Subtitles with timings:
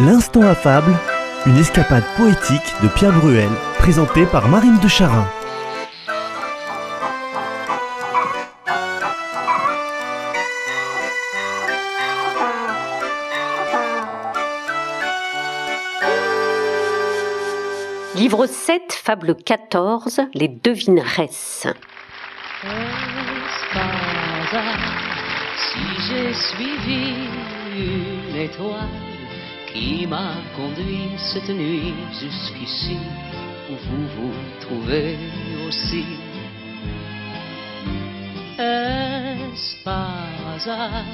[0.00, 0.92] L'instant affable,
[1.46, 3.48] une escapade poétique de Pierre Bruel,
[3.78, 5.24] présentée par Marine de Charin.
[18.16, 21.68] Livre 7, fable 14, les devineresses.
[25.56, 27.28] Si j'ai suivi
[27.76, 28.88] une étoile
[29.74, 32.96] qui m'a conduit cette nuit jusqu'ici
[33.68, 35.18] où vous vous trouvez
[35.66, 36.04] aussi.
[38.56, 41.04] Est-ce par hasard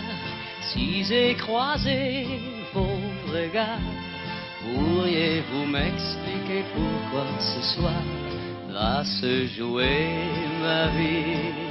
[0.60, 2.26] si j'ai croisé
[2.74, 3.00] vos
[3.32, 3.96] regards?
[4.62, 8.02] Pourriez-vous m'expliquer pourquoi ce soir
[8.68, 10.28] va se jouer
[10.60, 11.69] ma vie?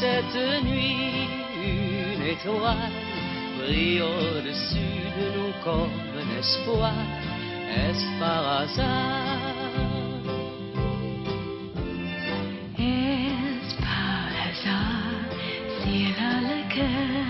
[0.00, 2.92] Cette nuit une étoile
[3.58, 6.92] brille au-dessus de nous comme un espoir,
[7.74, 9.46] est-ce par hasard?
[12.78, 15.24] Est-ce par hasard
[15.80, 17.26] s'il a le cœur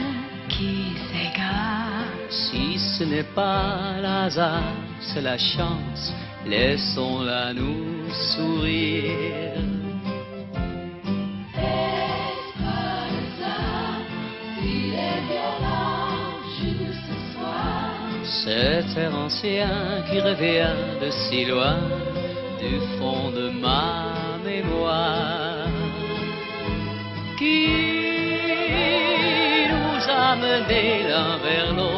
[0.49, 2.09] qui s'égare?
[2.29, 6.13] Si ce n'est pas l'hasard, c'est la chance,
[6.45, 9.76] laissons-la nous sourire.
[18.45, 21.79] Cet air ancien qui revient de si loin
[22.61, 25.67] du fond de ma mémoire
[27.39, 27.67] qui
[29.71, 31.96] nous a menés l'un vers l'autre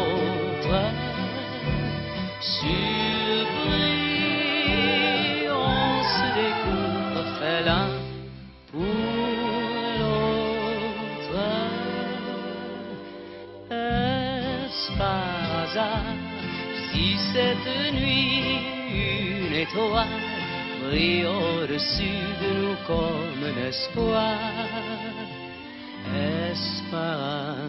[14.98, 16.16] par hasard
[16.90, 18.58] si cette nuit
[18.90, 20.06] une étoile
[20.84, 24.34] brille au-dessus de nous comme un espoir
[26.14, 27.18] Est-ce par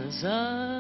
[0.08, 0.80] hasard?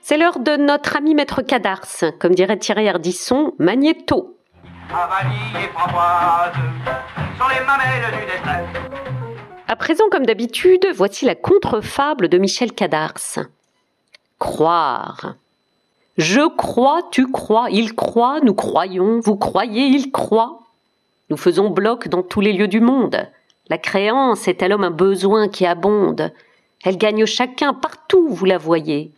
[0.00, 4.36] C'est l'heure de notre ami Maître Cadars, comme dirait Thierry Ardisson, Magnéto.
[4.90, 6.52] Avalie et framboise
[7.38, 9.01] sont les mamelles du détresse.
[9.72, 13.38] À présent, comme d'habitude, voici la contrefable de Michel Cadars.
[14.38, 15.36] Croire.
[16.18, 20.60] Je crois, tu crois, il croit, nous croyons, vous croyez, il croit.
[21.30, 23.16] Nous faisons bloc dans tous les lieux du monde.
[23.70, 26.34] La créance est à l'homme un besoin qui abonde.
[26.84, 29.10] Elle gagne chacun partout, vous la voyez.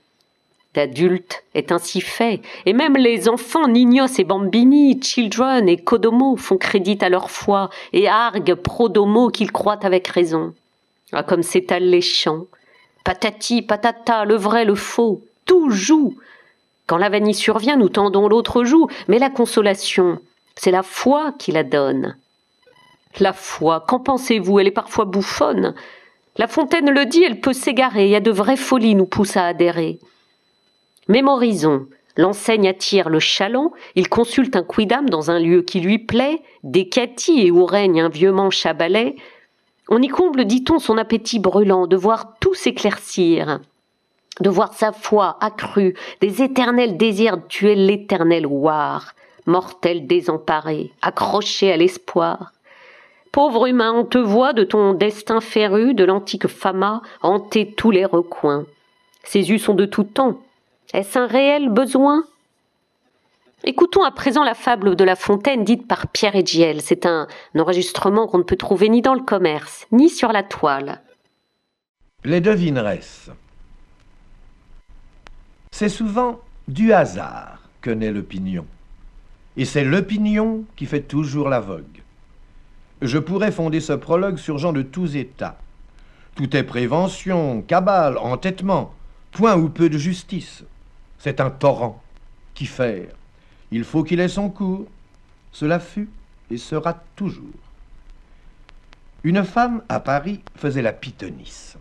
[0.76, 6.56] L'adulte est ainsi fait, et même les enfants Nignos et Bambini, Children et Kodomo font
[6.56, 10.52] crédit à leur foi et arguent Prodomo qu'ils croient avec raison.
[11.12, 12.46] Ah, comme s'étalent les chants.
[13.04, 16.16] Patati, patata, le vrai, le faux, tout joue.
[16.86, 20.18] Quand la vanille survient, nous tendons l'autre joue, mais la consolation,
[20.56, 22.16] c'est la foi qui la donne.
[23.20, 24.58] La foi, qu'en pensez-vous?
[24.58, 25.74] Elle est parfois bouffonne.
[26.36, 29.46] La Fontaine le dit, elle peut s'égarer, et à de vraies folies nous pousse à
[29.46, 30.00] adhérer.
[31.08, 31.86] Mémorisons.
[32.16, 36.88] L'enseigne attire le chaland, il consulte un quidam dans un lieu qui lui plaît, des
[36.88, 39.16] catis et où règne un vieux manche à balai.
[39.88, 43.60] On y comble, dit-on, son appétit brûlant de voir tout s'éclaircir,
[44.40, 49.14] de voir sa foi accrue, des éternels désirs de tuer l'éternel ouar,
[49.46, 52.52] mortel désemparé, accroché à l'espoir.
[53.32, 58.04] Pauvre humain, on te voit de ton destin féru, de l'antique fama, hanter tous les
[58.04, 58.64] recoins.
[59.24, 60.38] Ces us sont de tout temps,
[60.92, 62.24] est-ce un réel besoin?
[63.64, 66.82] Écoutons à présent la fable de La Fontaine dite par Pierre Edgiel.
[66.82, 67.26] C'est un
[67.56, 71.00] enregistrement qu'on ne peut trouver ni dans le commerce, ni sur la toile.
[72.24, 73.30] Les devineresses.
[75.72, 78.66] C'est souvent du hasard que naît l'opinion.
[79.56, 82.02] Et c'est l'opinion qui fait toujours la vogue.
[83.02, 85.58] Je pourrais fonder ce prologue sur gens de tous états.
[86.34, 88.92] Tout est prévention, cabale, entêtement,
[89.32, 90.64] point ou peu de justice.
[91.24, 92.02] C'est un torrent.
[92.52, 93.06] Qui faire
[93.72, 94.84] Il faut qu'il ait son cours.
[95.52, 96.10] Cela fut
[96.50, 97.62] et sera toujours.
[99.22, 101.78] Une femme à Paris faisait la pythonisse.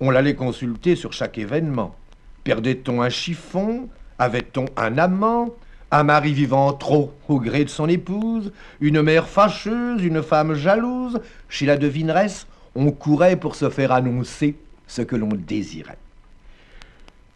[0.00, 1.94] On l'allait consulter sur chaque événement.
[2.42, 3.90] Perdait-on un chiffon?
[4.18, 5.50] Avait-on un amant?
[5.90, 11.20] Un mari vivant trop au gré de son épouse, une mère fâcheuse, une femme jalouse,
[11.50, 14.56] chez la devineresse, on courait pour se faire annoncer
[14.86, 15.98] ce que l'on désirait.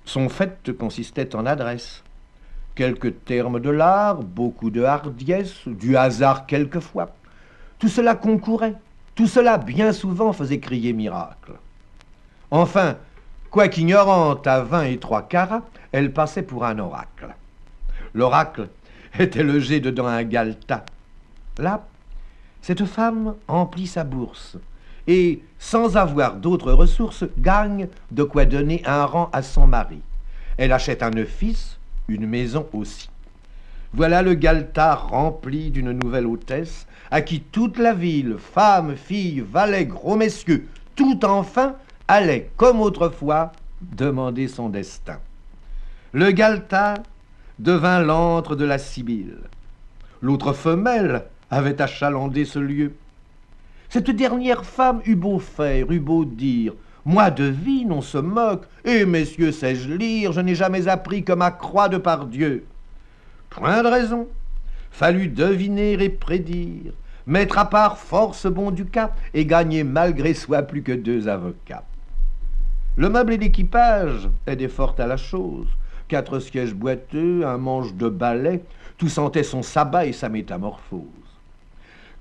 [0.04, 2.02] Son fait consistait en adresse.
[2.74, 7.14] Quelques termes de l'art, beaucoup de hardiesse, du hasard quelquefois.
[7.78, 8.74] Tout cela concourait,
[9.14, 11.52] tout cela bien souvent faisait crier miracle.
[12.50, 12.96] Enfin,
[13.50, 15.62] quoiqu'ignorante à vingt et trois carats,
[15.92, 17.34] elle passait pour un oracle.
[18.14, 18.68] L'oracle
[19.18, 20.84] était logé dedans un galetas.
[21.58, 21.86] Là,
[22.62, 24.56] cette femme emplit sa bourse
[25.06, 30.00] et, sans avoir d'autres ressources, gagne de quoi donner un rang à son mari.
[30.58, 31.78] Elle achète un office,
[32.08, 33.08] une maison aussi.
[33.94, 39.84] Voilà le Galetas rempli d'une nouvelle hôtesse, à qui toute la ville, femmes, filles, valets,
[39.84, 40.66] gros messieurs,
[40.96, 41.76] tout enfin,
[42.08, 43.52] allait, comme autrefois,
[43.82, 45.18] demander son destin.
[46.12, 46.94] Le Galetas
[47.58, 49.38] devint l'antre de la Sibylle.
[50.20, 52.94] L'autre femelle avait achalandé ce lieu.
[53.92, 56.72] Cette dernière femme eut beau faire, eut beau dire,
[57.04, 61.50] moi devine, on se moque, et messieurs, sais-je lire, je n'ai jamais appris que ma
[61.50, 62.64] croix de par Dieu.
[63.50, 64.28] Point de raison.
[64.90, 66.94] Fallut deviner et prédire,
[67.26, 71.84] mettre à part force bon du cap et gagner malgré soi plus que deux avocats.
[72.96, 75.68] Le meuble et l'équipage aidaient fort à la chose.
[76.08, 78.64] Quatre sièges boiteux, un manche de balai,
[78.96, 81.31] tout sentait son sabbat et sa métamorphose.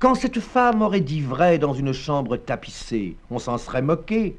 [0.02, 4.36] Quand cette femme aurait dit vrai dans une chambre tapissée, on s'en serait moqué.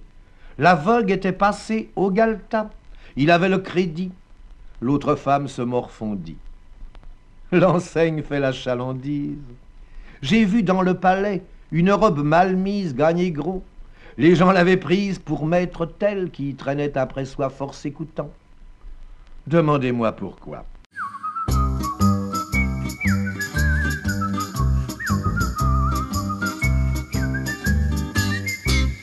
[0.59, 2.69] La vogue était passée au Galta.
[3.15, 4.11] Il avait le crédit.
[4.81, 6.37] L'autre femme se morfondit.
[7.53, 9.39] L'enseigne fait la chalandise.
[10.21, 13.63] J'ai vu dans le palais une robe mal mise gagner gros.
[14.19, 18.33] Les gens l'avaient prise pour maître tel qui traînait après soi force écoutant.
[19.47, 20.65] Demandez-moi pourquoi.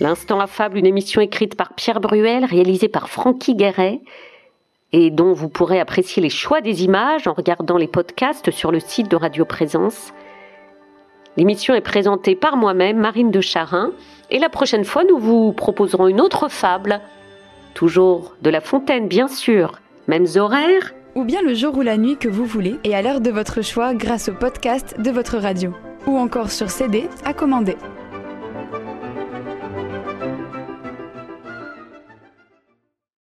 [0.10, 4.02] L'Instant affable, une émission écrite par Pierre Bruel, réalisée par Francky Guéret,
[4.92, 8.80] et dont vous pourrez apprécier les choix des images en regardant les podcasts sur le
[8.80, 10.12] site de Radio Présence.
[11.38, 13.92] L'émission est présentée par moi-même, Marine de Charin,
[14.32, 17.02] et la prochaine fois, nous vous proposerons une autre fable,
[17.76, 20.96] toujours de La Fontaine, bien sûr, mêmes horaires.
[21.14, 23.62] Ou bien le jour ou la nuit que vous voulez, et à l'heure de votre
[23.62, 25.72] choix grâce au podcast de votre radio.
[26.08, 27.78] Ou encore sur CD à commander.